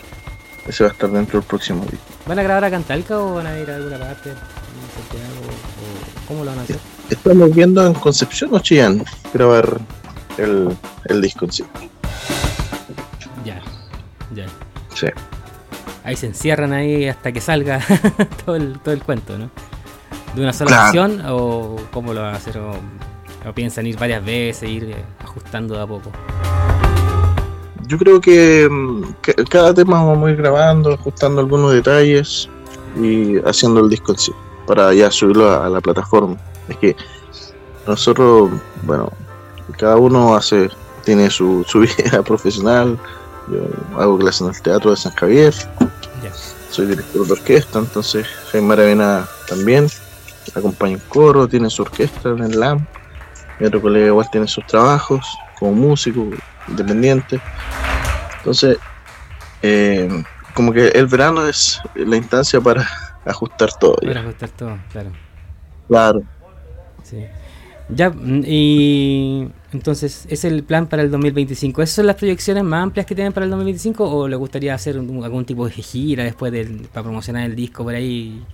[0.66, 2.06] ese va a estar dentro del próximo disco.
[2.26, 4.30] ¿Van a grabar a Cantalca o van a ir a alguna parte?
[4.94, 6.78] Santiago, o- ¿Cómo lo van a hacer?
[7.10, 9.02] Estamos viendo en Concepción o Chillán
[9.32, 9.78] grabar
[10.36, 11.64] el, el disco en sí.
[13.44, 13.60] Ya,
[14.34, 14.46] ya.
[14.94, 15.06] Sí.
[16.04, 17.80] Ahí se encierran ahí hasta que salga
[18.44, 19.50] todo, el, todo el cuento, ¿no?
[20.34, 20.82] ¿De una sola Claro.
[20.84, 22.58] canción o cómo lo van a hacer?
[22.58, 22.72] ¿O,
[23.48, 26.10] o piensan ir varias veces, ir eh, ajustando de a poco?
[27.86, 32.48] Yo creo que mm, ca- cada tema vamos a ir grabando, ajustando algunos detalles
[33.00, 34.32] y haciendo el disco en sí,
[34.68, 36.36] para ya subirlo a, a la plataforma.
[36.68, 36.96] Es que
[37.86, 38.50] nosotros,
[38.82, 39.10] bueno,
[39.78, 40.68] cada uno hace,
[41.04, 42.98] tiene su, su vida profesional.
[43.50, 43.66] Yo
[43.98, 45.54] hago clases en el Teatro de San Javier,
[46.70, 49.86] soy director de orquesta, entonces Jaime Aravena también
[50.54, 52.86] acompaña en coro, tiene su orquesta en el LAM.
[53.58, 55.26] Mi otro colega igual tiene sus trabajos
[55.58, 56.28] como músico
[56.68, 57.40] independiente.
[58.36, 58.76] Entonces,
[59.62, 62.86] eh, como que el verano es la instancia para
[63.24, 63.96] ajustar todo.
[64.02, 64.20] ya.
[64.20, 65.10] Ajustar todo, claro.
[65.88, 66.22] Claro.
[67.04, 67.24] Sí.
[67.90, 71.80] Ya, mm, y entonces, ¿es el plan para el 2025?
[71.80, 74.98] ¿Esas son las proyecciones más amplias que tienen para el 2025 o le gustaría hacer
[74.98, 78.44] un- algún tipo de gira después del, para promocionar el disco por ahí?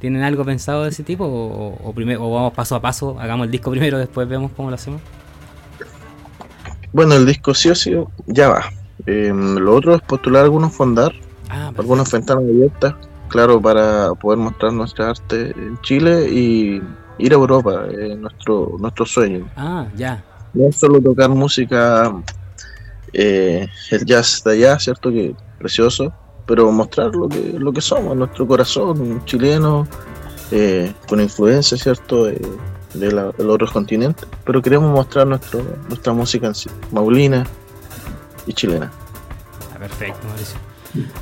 [0.00, 3.44] ¿Tienen algo pensado de ese tipo o, o primero, o vamos paso a paso, hagamos
[3.46, 5.00] el disco primero, después vemos cómo lo hacemos?
[6.92, 7.92] Bueno, el disco sí o sí
[8.26, 8.64] ya va.
[9.06, 11.12] Eh, lo otro es postular algunos fondar,
[11.48, 12.94] Ah, algunas ventanas abiertas,
[13.34, 16.80] claro, para poder mostrar nuestra arte en Chile y
[17.18, 19.50] ir a Europa, es nuestro, nuestro sueño.
[19.56, 20.22] Ah, ya.
[20.52, 22.14] no solo tocar música,
[23.12, 25.10] eh, el jazz de allá, ¿cierto?
[25.10, 26.12] Que precioso,
[26.46, 29.88] pero mostrar lo que, lo que somos, nuestro corazón chileno,
[30.52, 32.26] eh, con influencia, ¿cierto?
[32.26, 37.44] De los otros continentes, pero queremos mostrar nuestro, nuestra música en sí, maulina
[38.46, 38.92] y chilena.
[39.74, 40.73] Ah, perfecto, Mauricio.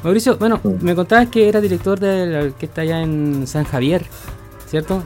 [0.03, 4.05] Mauricio, bueno, me contabas que era director de la orquesta allá en San Javier,
[4.67, 5.03] ¿cierto?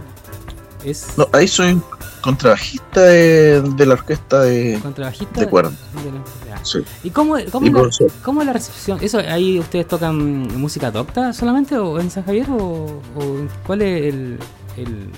[0.85, 1.81] Es No, ahí soy
[2.21, 5.41] contrabajista de, de la orquesta de, contrabajista.
[5.41, 5.71] de cuerda.
[5.71, 6.79] la- sí.
[7.05, 8.11] ¿Y cómo, cómo, Y la, profesor.
[8.25, 8.99] cómo es la recepción?
[9.01, 10.17] ¿Eso ahí ustedes tocan
[10.59, 13.37] música docta solamente o en San Javier o, o
[13.67, 14.39] cuál es el,
[14.77, 15.09] el,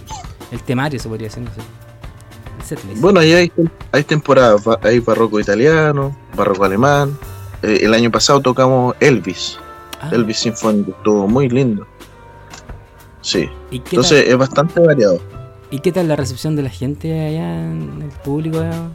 [0.53, 1.43] el temario, se podría decir?
[1.43, 1.61] No sé.
[2.97, 3.53] Bueno, ahí hay,
[3.93, 7.17] hay temporadas, hay barroco italiano, barroco alemán.
[7.63, 9.59] Eh, el año pasado tocamos Elvis,
[10.01, 11.87] Ah, Elvis Sinfónico, estuvo muy lindo.
[13.21, 15.21] Sí, ¿y, qué entonces es bastante variado.
[15.71, 18.89] ¿Y qué tal la recepción de la gente allá en el público allá,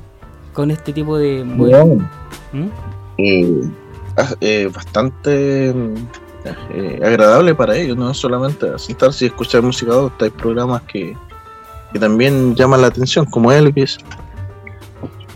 [0.53, 1.43] con este tipo de...
[1.43, 2.09] Bueno,
[2.53, 2.68] ¿Mm?
[3.18, 3.61] eh,
[4.18, 10.32] ah, eh, bastante eh, agradable para ellos, no solamente sentarse y escuchar música adulta, hay
[10.32, 11.16] programas que,
[11.91, 13.97] que también llaman la atención, como Elvis.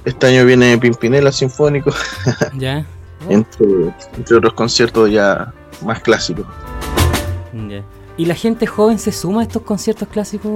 [0.06, 1.92] Este año viene Pimpinela Sinfónico,
[2.58, 2.86] ¿Ya?
[3.30, 3.68] Entre,
[4.16, 5.54] entre otros conciertos ya
[5.86, 6.46] más clásicos.
[8.18, 10.52] ¿Y la gente joven se suma a estos conciertos clásicos,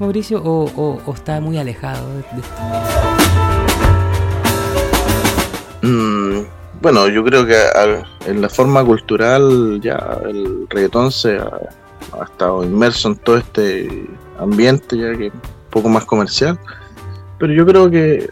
[0.00, 0.42] Mauricio?
[0.42, 2.36] ¿O, o- o está muy alejado de esto?
[5.82, 6.44] Mm,
[6.80, 7.56] bueno, yo creo que
[8.26, 11.50] en la forma cultural ya el reggaetón se ha,
[12.20, 15.40] ha estado inmerso en todo este ambiente ya que es un
[15.70, 16.58] poco más comercial.
[17.38, 18.30] Pero yo creo que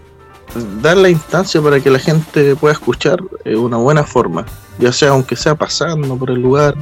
[0.83, 4.45] dar la instancia para que la gente pueda escuchar es una buena forma,
[4.79, 6.75] ya sea aunque sea pasando por el lugar,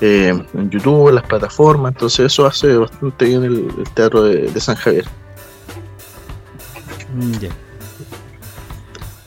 [0.00, 4.60] eh, en YouTube, en las plataformas, entonces eso hace bastante bien el, teatro de, de
[4.60, 5.04] San Javier.
[7.14, 7.50] Mm, ya.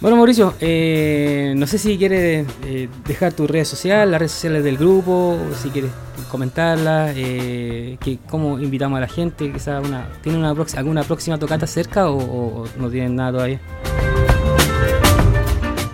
[0.02, 4.64] Bueno, Mauricio, eh, no sé si quieres eh, dejar tus redes sociales, las redes sociales
[4.64, 5.92] del grupo, si quieres
[6.36, 11.38] comentarlas, eh, que, cómo invitamos a la gente, quizá una, ¿tiene una prox- alguna próxima
[11.38, 13.60] tocata cerca o, o- o no tienen nada todavía?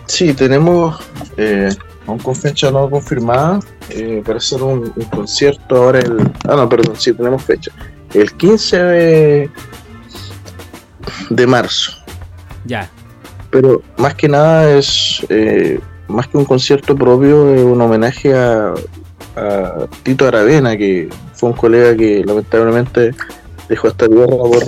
[0.07, 0.99] Sí, tenemos
[1.37, 1.69] eh,
[2.07, 6.19] aún con fecha no confirmada eh, para hacer un, un concierto ahora el...
[6.49, 7.71] Ah, no, perdón, sí, tenemos fecha.
[8.13, 9.49] El 15 de,
[11.29, 11.93] de marzo.
[12.65, 12.89] Ya,
[13.51, 18.73] Pero más que nada es, eh, más que un concierto propio, es un homenaje a,
[19.35, 23.11] a Tito Aravena, que fue un colega que lamentablemente
[23.69, 24.63] dejó esta tierra por,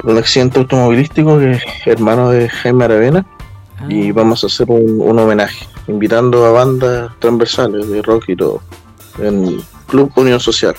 [0.00, 3.26] por un accidente automovilístico, que es hermano de Jaime Aravena
[3.80, 8.36] Ah, y vamos a hacer un, un homenaje invitando a bandas transversales de rock y
[8.36, 8.62] todo.
[9.18, 10.74] En el Club Unión Social,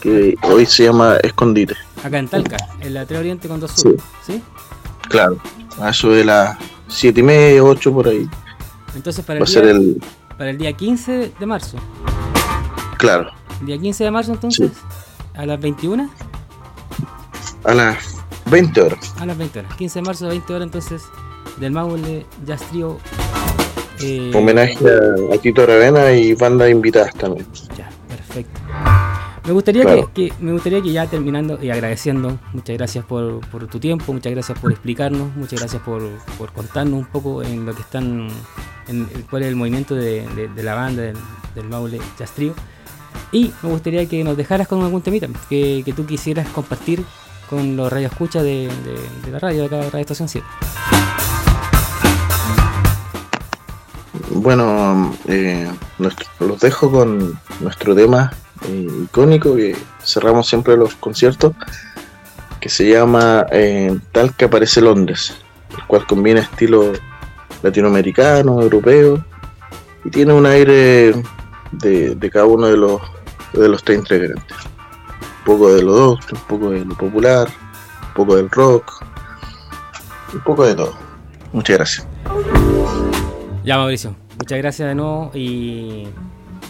[0.00, 1.74] que hoy se llama Escondite.
[2.02, 3.96] Acá en Talca, en la 3 Oriente con 2 Sur.
[4.26, 4.42] ¿Sí?
[5.08, 5.38] Claro,
[5.80, 6.56] a eso de las
[6.88, 8.28] 7 y media, 8 por ahí.
[8.94, 10.02] Entonces para Va el, a ser día, el.
[10.40, 11.76] Para el día 15 de marzo.
[12.96, 13.30] Claro,
[13.60, 14.70] El día 15 de marzo entonces,
[15.34, 16.08] a las 21,
[17.64, 18.16] a las
[18.46, 19.14] 20 horas.
[19.20, 19.76] a las 20 horas.
[19.76, 21.02] 15 de marzo, 20 horas entonces,
[21.58, 22.96] del Maule Jazz Trio.
[24.02, 27.46] eh, Homenaje a, a Tito Aravena y bandas invitadas también.
[27.76, 28.60] Ya, perfecto.
[29.46, 30.10] Me gustaría, Claro.
[30.14, 34.12] que, que- me gustaría que ya terminando y agradeciendo, muchas gracias por, por tu tiempo,
[34.12, 36.02] muchas gracias por explicarnos, muchas gracias por,
[36.38, 38.28] por contarnos un poco en lo que están,
[38.88, 41.16] en, cuál es el movimiento de, de- de la banda del,
[41.54, 42.54] del Maule Jazz Trio.
[43.32, 47.02] Y me gustaría que nos dejaras con algún temita que, que tú quisieras compartir
[47.48, 50.46] con los radioescuchas de, de, de la radio de acá, Radio Estación 7.
[54.30, 55.68] Bueno, eh,
[55.98, 58.32] los dejo con nuestro tema
[58.68, 61.52] eh, icónico que cerramos siempre los conciertos,
[62.60, 65.34] que se llama eh, Tal que aparece Londres,
[65.76, 66.92] el cual combina estilo
[67.62, 69.24] latinoamericano, europeo,
[70.04, 71.12] y tiene un aire
[71.72, 73.00] de, cada uno de los,
[73.52, 74.56] de los tres integrantes.
[75.40, 77.48] Un poco de lo dos, un poco de lo popular,
[78.08, 79.04] un poco del rock,
[80.32, 80.94] un poco de todo.
[81.52, 83.09] Muchas gracias.
[83.64, 86.08] Ya, Mauricio, muchas gracias de nuevo y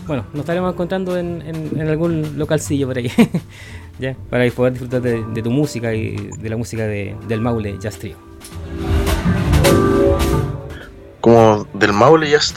[0.06, 3.10] bueno, nos estaremos encontrando en, en- algún localcillo por ahí,
[4.30, 7.98] para poder disfrutar de, tu música y de la música de- del Maule Jazz
[11.20, 12.54] como del Maule Jazz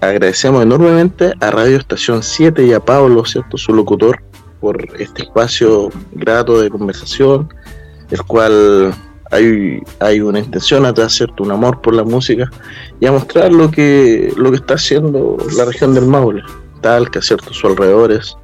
[0.00, 3.58] agradecemos enormemente a Radio Estación 7 y a Pablo, ¿cierto?
[3.58, 4.22] su locutor,
[4.60, 7.52] por este espacio grato de conversación,
[8.10, 8.94] el cual
[9.32, 11.42] hay, hay una intención atrás, ¿cierto?
[11.42, 12.50] un amor por la música
[13.00, 16.42] y a mostrar lo que, lo que está haciendo la región del Maule,
[16.80, 17.52] Talca, ¿cierto?
[17.52, 18.36] sus alrededores.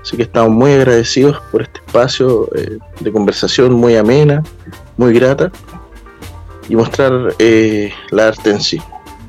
[0.00, 4.42] Así que estamos muy agradecidos por este espacio eh, de conversación muy amena,
[4.96, 5.50] muy grata
[6.68, 8.80] y mostrar eh, la arte en sí,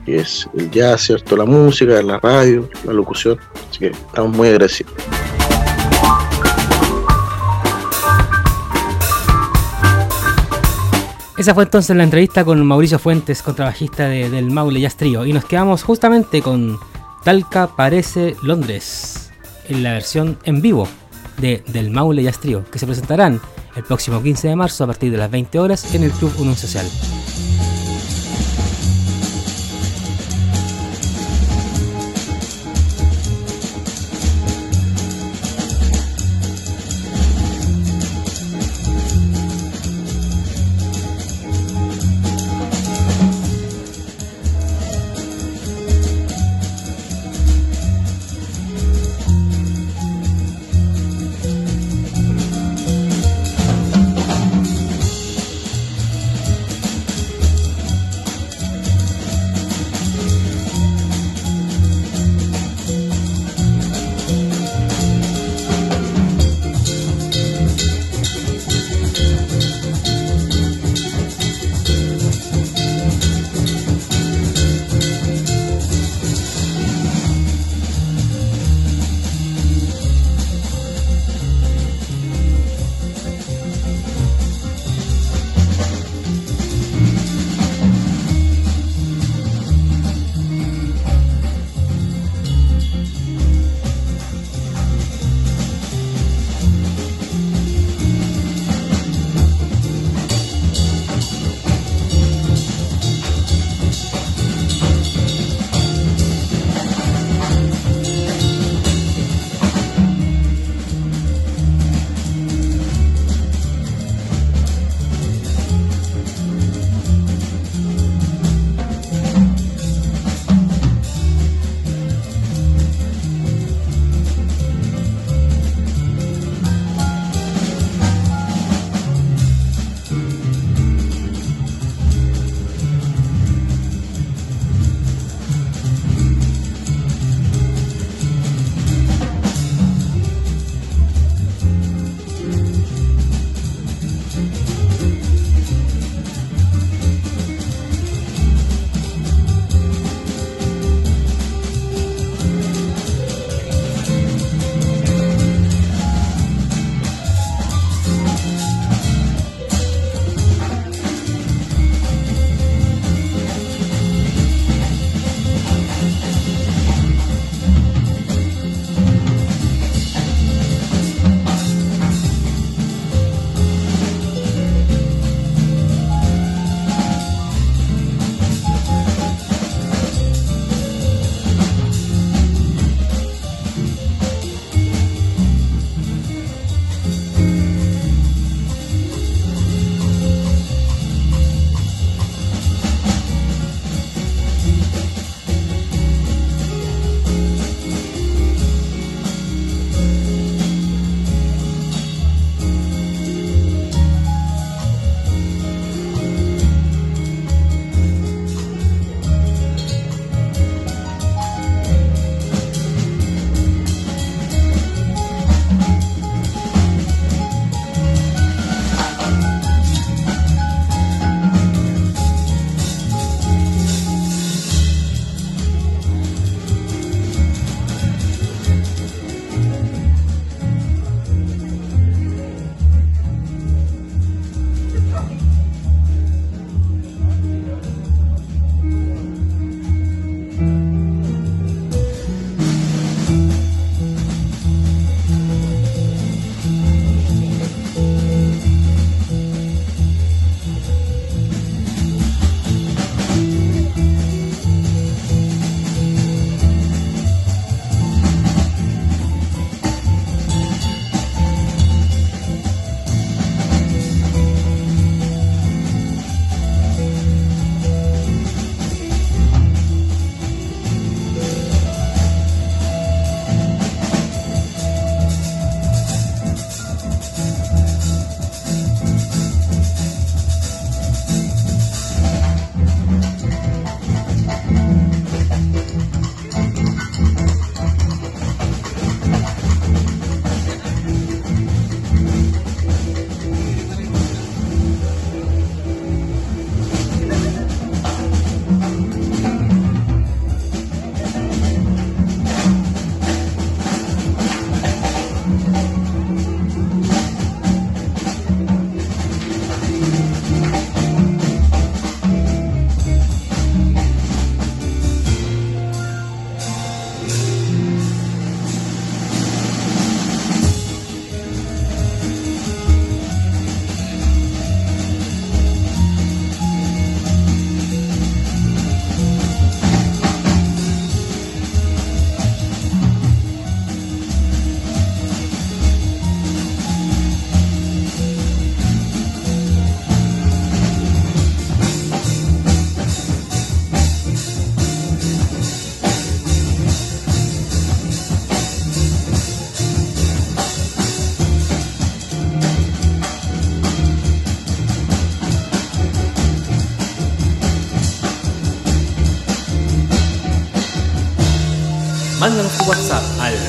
[0.05, 1.35] que es el jazz, ¿cierto?
[1.35, 3.39] La música, la radio, la locución.
[3.69, 4.93] Así que estamos muy agradecidos.
[11.39, 15.25] Esa fue entonces la entrevista con Mauricio Fuentes, contrabajista de- del Maule Jazz Trio.
[15.25, 16.77] Y nos quedamos justamente con
[17.23, 19.31] Talca Parece Londres,
[19.69, 20.87] en la versión en vivo
[21.37, 23.39] de Del Maule Jazz Trio, que se presentarán
[23.77, 26.57] el próximo 15 de marzo a partir de las 20 horas en el Club Unión
[26.57, 26.85] Social.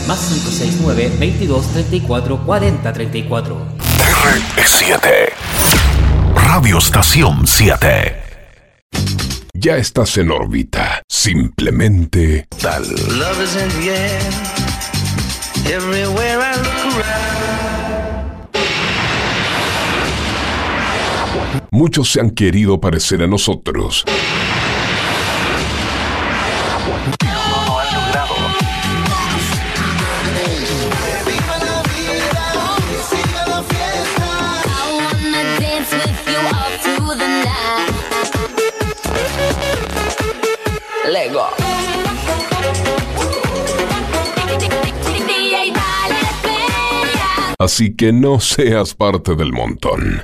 [0.06, 3.56] Más 569 22 34 40 34.
[4.56, 5.00] R7.
[6.34, 8.16] Radio Estación 7.
[9.54, 11.02] Ya estás en órbita.
[11.08, 12.82] Simplemente tal.
[12.82, 14.20] Love is in the air.
[15.66, 17.40] Everywhere I look around.
[21.72, 24.04] Muchos se han querido parecer a nosotros.
[47.60, 50.22] Así que no seas parte del montón.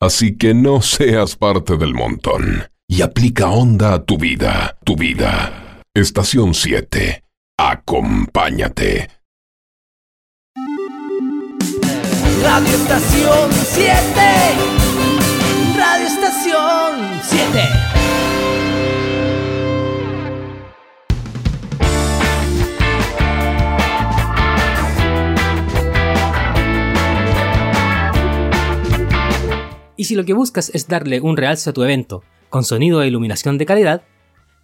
[0.00, 2.66] Así que no seas parte del montón.
[2.88, 5.82] Y aplica onda a tu vida, tu vida.
[5.92, 7.22] Estación 7.
[7.58, 9.10] Acompáñate.
[12.42, 13.92] Radio Estación 7.
[15.76, 17.91] Radio Estación 7.
[30.12, 33.56] Si lo que buscas es darle un realce a tu evento, con sonido e iluminación
[33.56, 34.02] de calidad,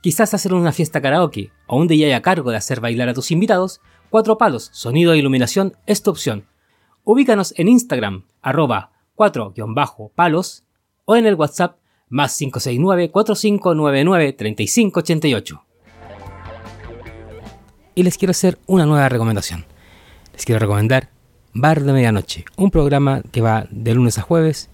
[0.03, 3.31] quizás hacer una fiesta karaoke o un DJ a cargo de hacer bailar a tus
[3.31, 3.81] invitados,
[4.11, 6.45] Cuatro Palos, Sonido e Iluminación es tu opción.
[7.03, 10.65] Ubícanos en Instagram, arroba 4-palos
[11.07, 11.79] o en el WhatsApp
[12.11, 15.65] más 569 4599 3588.
[17.95, 19.65] Y les quiero hacer una nueva recomendación.
[20.35, 21.09] Les quiero recomendar
[21.55, 24.69] Bar de Medianoche, un programa que va de lunes a jueves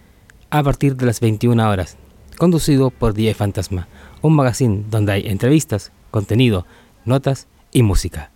[0.55, 1.97] a partir de las 21 horas,
[2.39, 3.89] conducido por DJ Fantasma,
[4.23, 6.65] un magazine donde hay entrevistas, contenido,
[7.05, 8.31] notas y música.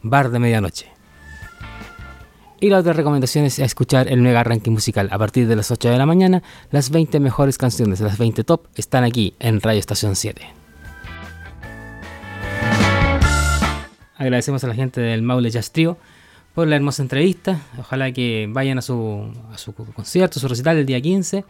[0.00, 0.86] Bar de Medianoche.
[2.58, 5.90] Y la otra recomendación es escuchar el mega ranking musical a partir de las 8
[5.90, 6.42] de la mañana.
[6.70, 10.42] Las 20 mejores canciones, las 20 top, están aquí en Radio Estación 7.
[14.16, 15.70] Agradecemos a la gente del Maule Jazz
[16.54, 17.60] por la hermosa entrevista.
[17.78, 21.44] Ojalá que vayan a su, a su concierto, su recital el día 15.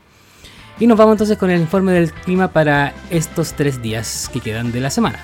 [0.81, 4.73] Y nos vamos entonces con el informe del clima para estos tres días que quedan
[4.73, 5.19] de la semana.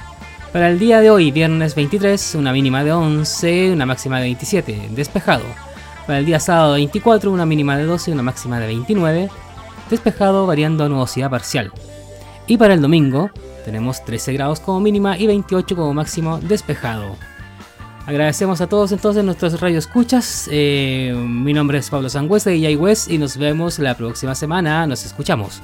[0.53, 4.91] Para el día de hoy, viernes 23, una mínima de 11, una máxima de 27,
[4.93, 5.45] despejado.
[6.07, 9.31] Para el día sábado 24, una mínima de 12, una máxima de 29,
[9.91, 11.71] despejado variando a nubosidad parcial.
[12.47, 13.31] Y para el domingo,
[13.67, 17.17] tenemos 13 grados como mínima y 28 como máximo despejado.
[18.09, 20.49] Agradecemos a todos entonces nuestros radio escuchas.
[20.51, 22.79] Eh, mi nombre es Pablo Sangüesa de Yay
[23.09, 24.87] y nos vemos la próxima semana.
[24.87, 25.61] Nos escuchamos.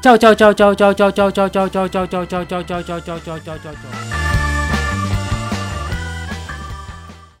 [0.00, 2.82] Chao, chao, chao, chao, chao, chao, chao, chao, chao, chao, chao, chao, chao, chao, chao,
[2.82, 4.31] chao, chao, chao, chao, chao.